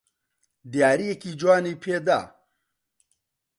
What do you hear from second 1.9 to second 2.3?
دا.